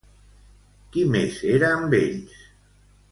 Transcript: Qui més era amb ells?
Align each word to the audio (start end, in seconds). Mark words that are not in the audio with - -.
Qui 0.95 1.03
més 1.17 1.37
era 1.57 1.69
amb 1.77 1.93
ells? 2.01 2.41